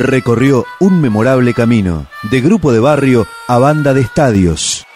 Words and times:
recorrió 0.00 0.64
un 0.78 0.98
memorable 1.00 1.52
camino, 1.52 2.06
de 2.22 2.40
grupo 2.40 2.72
de 2.72 2.80
barrio 2.80 3.26
a 3.46 3.58
banda 3.58 3.92
de 3.92 4.00
estadios. 4.00 4.86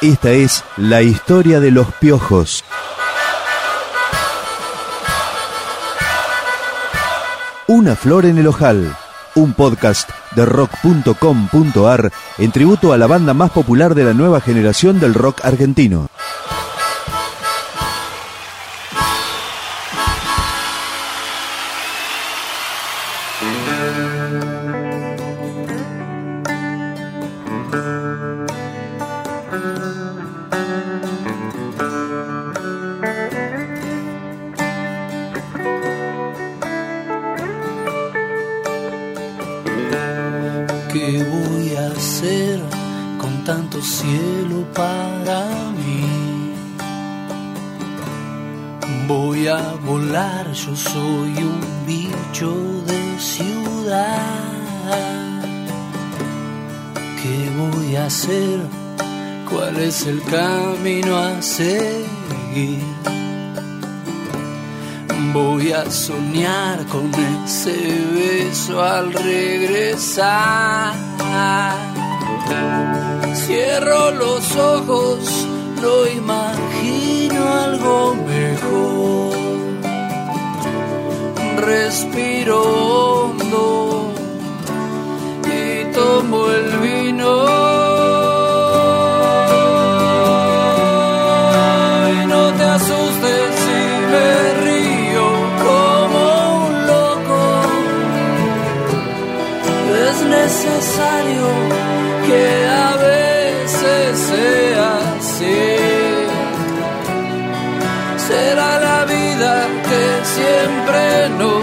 Esta 0.00 0.30
es 0.30 0.62
la 0.76 1.02
historia 1.02 1.58
de 1.58 1.72
los 1.72 1.92
piojos. 1.94 2.64
Una 7.66 7.96
flor 7.96 8.26
en 8.26 8.38
el 8.38 8.46
ojal, 8.46 8.96
un 9.34 9.52
podcast 9.52 10.08
de 10.36 10.46
rock.com.ar 10.46 12.12
en 12.38 12.52
tributo 12.52 12.92
a 12.92 12.98
la 12.98 13.08
banda 13.08 13.34
más 13.34 13.50
popular 13.50 13.96
de 13.96 14.04
la 14.04 14.14
nueva 14.14 14.40
generación 14.40 15.00
del 15.00 15.14
rock 15.14 15.44
argentino. 15.44 16.08
¿Qué 40.92 41.24
voy 41.24 41.74
a 41.74 41.86
hacer 41.88 42.60
con 43.18 43.42
tanto 43.44 43.80
cielo 43.80 44.64
para 44.74 45.46
mí? 45.72 46.52
Voy 49.08 49.48
a 49.48 49.74
volar, 49.84 50.52
yo 50.52 50.76
soy 50.76 51.32
un 51.42 51.86
bicho 51.86 52.52
de 52.86 53.18
ciudad. 53.18 53.61
¿Qué 57.22 57.50
voy 57.56 57.96
a 57.96 58.06
hacer? 58.06 58.60
¿Cuál 59.50 59.76
es 59.80 60.06
el 60.06 60.22
camino 60.22 61.16
a 61.18 61.42
seguir? 61.42 62.80
Voy 65.34 65.72
a 65.72 65.90
soñar 65.90 66.86
con 66.86 67.10
ese 67.44 67.76
beso 68.14 68.82
al 68.82 69.12
regresar. 69.12 70.94
Cierro 73.34 74.10
los 74.12 74.56
ojos, 74.56 75.18
no 75.82 76.06
imagino 76.06 77.40
algo 77.66 78.14
mejor. 78.14 79.32
Respiro 81.64 82.41
necesario 100.82 101.46
que 102.26 102.66
a 102.66 102.96
veces 102.96 104.18
sea 104.18 104.98
así. 105.16 105.68
Será 108.28 108.80
la 108.80 109.04
vida 109.04 109.54
que 109.88 110.04
siempre 110.36 111.28
nos 111.38 111.61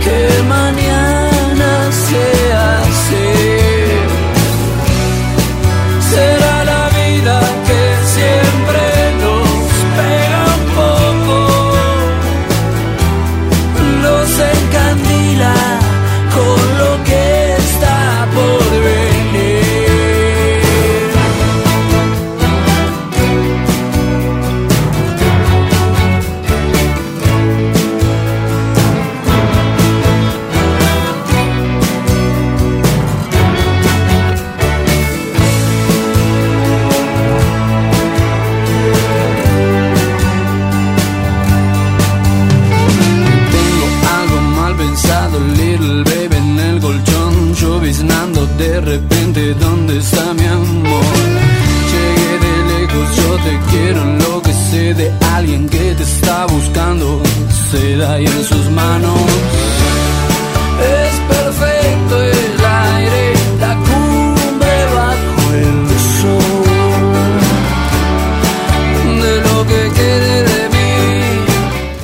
que 0.00 0.42
mañana 0.48 1.01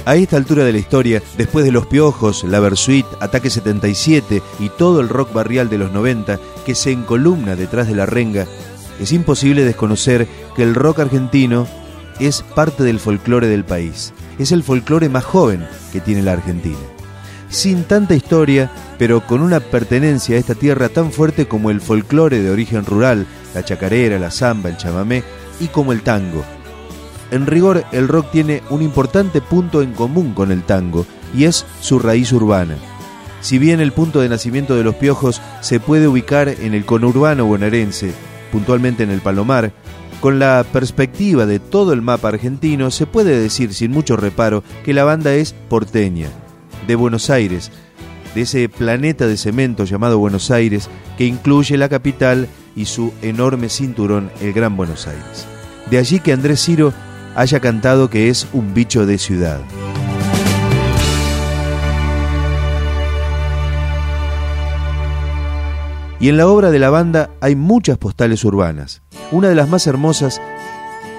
A 0.09 0.17
esta 0.17 0.39
altura 0.39 0.65
de 0.65 0.73
la 0.73 0.79
historia, 0.79 1.23
después 1.37 1.67
de 1.67 1.71
Los 1.71 1.87
Piojos, 1.87 2.43
La 2.45 2.61
Versuit, 2.61 3.05
Ataque 3.21 3.51
77 3.51 4.43
y 4.59 4.71
todo 4.71 5.01
el 5.01 5.11
rock 5.11 5.35
barrial 5.35 5.69
de 5.69 5.77
los 5.77 5.93
90 5.93 6.41
que 6.65 6.75
se 6.75 6.93
encolumna 6.93 7.57
detrás 7.57 7.89
de 7.89 7.95
la 7.95 8.07
renga, 8.07 8.47
es 8.99 9.13
imposible 9.13 9.67
desconocer 9.67 10.27
que 10.57 10.63
el 10.63 10.75
rock 10.75 11.01
argentino 11.01 11.69
es 12.21 12.43
parte 12.55 12.85
del 12.85 13.01
folclore 13.01 13.49
del 13.49 13.67
país. 13.67 14.15
Es 14.39 14.51
el 14.51 14.63
folclore 14.63 15.11
más 15.11 15.25
joven 15.25 15.69
que 15.93 16.01
tiene 16.01 16.23
la 16.23 16.33
Argentina. 16.33 16.79
sin 17.51 17.85
tanta 17.85 18.15
historia, 18.15 18.71
pero 18.99 19.27
con 19.27 19.43
una 19.43 19.61
pertenencia 19.61 20.37
a 20.37 20.39
esta 20.39 20.55
tierra 20.55 20.89
tan 20.89 21.13
fuerte 21.13 21.47
como 21.47 21.69
el 21.69 21.83
folclore 21.83 22.41
de 22.41 22.51
origen 22.51 22.87
rural, 22.87 23.27
la 23.55 23.63
chacarera, 23.63 24.19
la 24.19 24.31
samba, 24.31 24.71
el 24.71 24.79
chamamé 24.79 25.23
y 25.61 25.67
como 25.67 25.93
el 25.93 26.01
tango. 26.01 26.47
En 27.31 27.47
rigor, 27.47 27.85
el 27.93 28.09
rock 28.09 28.31
tiene 28.31 28.63
un 28.71 28.83
importante 28.83 29.41
punto 29.41 29.83
en 29.83 29.93
común 29.93 30.33
con 30.35 30.51
el 30.51 30.63
tango, 30.63 31.07
y 31.35 31.45
es 31.45 31.67
su 31.81 31.99
raíz 31.99 32.33
urbana. 32.33 32.77
Si 33.41 33.59
bien 33.59 33.81
el 33.81 33.93
punto 33.93 34.21
de 34.21 34.29
nacimiento 34.29 34.75
de 34.75 34.85
los 34.85 34.97
piojos 34.97 35.41
se 35.61 35.79
puede 35.79 36.09
ubicar 36.09 36.49
en 36.49 36.75
el 36.75 36.85
conurbano 36.85 37.47
bonaerense, 37.47 38.13
puntualmente 38.51 39.03
en 39.03 39.11
el 39.11 39.21
Palomar, 39.21 39.73
con 40.21 40.41
la 40.41 40.65
perspectiva 40.73 41.47
de 41.47 41.61
todo 41.61 41.93
el 41.93 42.03
mapa 42.03 42.29
argentino 42.29 42.91
se 42.91 43.07
puede 43.07 43.39
decir 43.39 43.73
sin 43.73 43.93
mucho 43.93 44.17
reparo 44.17 44.65
que 44.85 44.93
la 44.93 45.05
banda 45.05 45.33
es 45.35 45.53
porteña, 45.53 46.29
de 46.89 46.97
Buenos 46.97 47.31
Aires, 47.31 47.71
de 48.35 48.41
ese 48.43 48.69
planeta 48.69 49.29
de 49.29 49.37
cemento 49.37 49.85
llamado 49.85 50.19
Buenos 50.19 50.51
Aires 50.51 50.91
que 51.17 51.25
incluye 51.25 51.77
la 51.77 51.89
capital 51.89 52.49
y 52.75 52.87
su 52.87 53.13
enorme 53.23 53.69
cinturón, 53.69 54.31
el 54.41 54.53
Gran 54.53 54.77
Buenos 54.77 55.07
Aires. 55.07 55.47
De 55.89 55.99
allí 55.99 56.19
que 56.19 56.33
Andrés 56.33 56.63
Ciro 56.65 56.93
haya 57.39 57.61
cantado 57.61 58.11
que 58.11 58.31
es 58.31 58.49
un 58.53 58.75
bicho 58.75 59.07
de 59.07 59.17
ciudad. 59.17 59.61
Y 66.19 66.29
en 66.29 66.37
la 66.37 66.49
obra 66.49 66.73
de 66.73 66.81
la 66.81 66.91
banda 66.91 67.31
hay 67.41 67.55
muchas 67.55 67.97
postales 67.97 68.45
urbanas. 68.45 69.03
Una 69.31 69.49
de 69.49 69.55
las 69.55 69.69
más 69.69 69.87
hermosas 69.87 70.41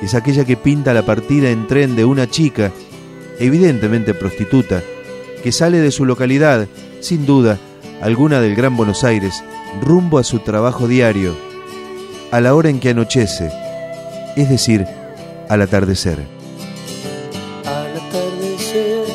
es 0.02 0.14
aquella 0.14 0.44
que 0.44 0.58
pinta 0.58 0.94
la 0.94 1.06
partida 1.06 1.52
en 1.52 1.68
tren 1.68 1.96
de 1.96 2.04
una 2.04 2.30
chica, 2.30 2.74
evidentemente 3.40 4.14
prostituta, 4.14 4.84
que 5.42 5.54
sale 5.54 5.78
de 5.78 5.92
su 5.92 6.04
localidad, 6.04 6.68
sin 7.00 7.26
duda, 7.26 7.58
alguna 8.02 8.42
del 8.42 8.56
Gran 8.56 8.76
Buenos 8.76 9.06
Aires, 9.06 9.42
rumbo 9.82 10.18
a 10.18 10.26
su 10.26 10.40
trabajo 10.40 10.86
diario, 10.86 11.34
a 12.32 12.42
la 12.42 12.54
hora 12.56 12.70
en 12.70 12.82
que 12.82 12.90
anochece, 12.90 13.54
es 14.36 14.50
decir, 14.50 14.86
al 15.50 15.64
atardecer. 15.64 16.20
Al 17.66 17.98
atardecer, 17.98 19.06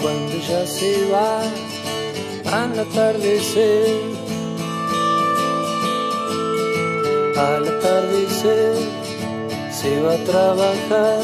cuando 0.00 0.36
ya 0.48 0.66
se 0.66 1.10
va, 1.12 1.42
al 2.60 2.78
atardecer. 2.78 3.86
Al 7.36 7.68
atardecer 7.68 8.76
se 9.70 10.00
va 10.00 10.14
a 10.14 10.24
trabajar 10.24 11.20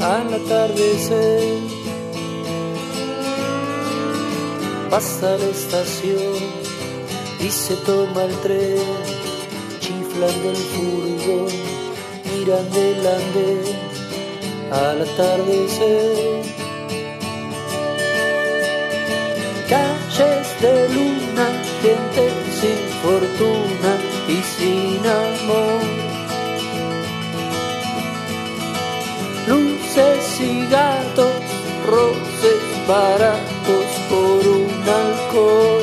al 0.00 0.34
atardecer. 0.34 1.58
Pasa 4.88 5.36
la 5.36 5.46
estación 5.46 6.36
y 7.40 7.50
se 7.50 7.74
toma 7.86 8.22
el 8.24 8.34
tren 8.40 8.78
chiflan 9.80 10.42
del 10.42 10.56
furgón 10.56 11.59
miran 12.40 12.70
del 12.70 13.06
andén 13.06 13.62
al 14.72 15.02
atardecer 15.02 16.42
calles 19.68 20.48
de 20.62 20.88
luna 20.94 21.46
gente 21.82 22.24
sin 22.58 22.80
fortuna 23.02 23.92
y 24.28 24.38
sin 24.54 25.02
amor. 25.06 25.82
Luces 29.46 30.40
y 30.40 30.66
gatos, 30.66 31.42
roces 31.86 32.62
baratos 32.88 33.88
por 34.08 34.48
un 34.48 34.70
alcohol. 34.88 35.79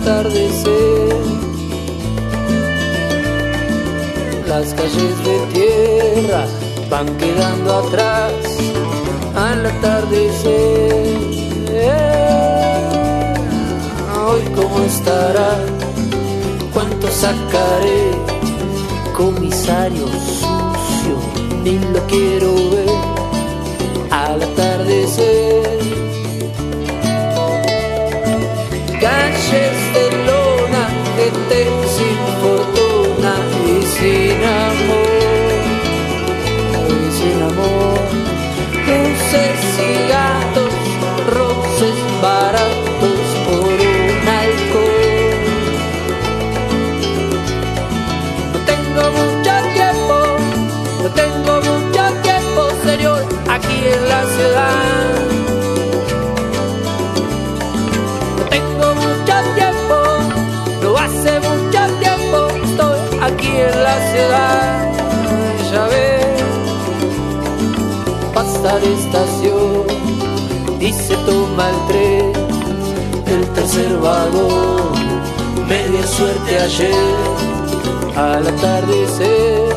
Atardecer. 0.00 1.16
Las 4.46 4.74
calles 4.74 5.14
de 5.24 5.36
tierra 5.52 6.44
van 6.90 7.06
quedando 7.18 7.74
atrás 7.74 8.32
al 9.34 9.66
atardecer. 9.66 11.06
Hoy 14.28 14.42
cómo 14.54 14.80
estará, 14.84 15.50
cuánto 16.72 17.08
sacaré, 17.08 18.10
comisario 19.16 20.06
sucio, 20.08 21.16
ni 21.62 21.78
lo 21.78 22.00
quiero 22.06 22.55
gente 31.64 31.88
sin 31.88 31.95
estación 69.06 69.86
se 70.92 71.16
toma 71.18 71.68
el 71.70 71.86
tren, 71.88 72.32
el 73.26 73.46
tercer 73.54 73.96
vagón, 73.98 74.92
media 75.68 76.06
suerte 76.06 76.58
ayer 76.58 76.92
al 78.16 78.46
atardecer. 78.46 79.76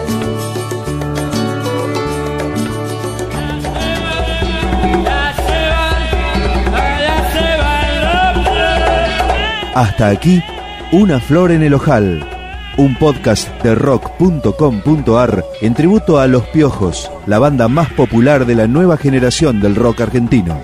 Hasta 9.76 10.08
aquí, 10.10 10.44
Una 10.92 11.20
Flor 11.20 11.52
en 11.52 11.64
el 11.64 11.74
Ojal, 11.74 12.39
un 12.80 12.96
podcast 12.96 13.50
de 13.62 13.76
rock.com.ar 13.76 15.44
en 15.60 15.74
tributo 15.74 16.18
a 16.18 16.28
Los 16.28 16.48
Piojos, 16.48 17.12
la 17.26 17.38
banda 17.38 17.68
más 17.68 17.92
popular 17.92 18.46
de 18.46 18.56
la 18.56 18.68
nueva 18.68 18.96
generación 18.96 19.60
del 19.60 19.76
rock 19.76 20.00
argentino. 20.00 20.62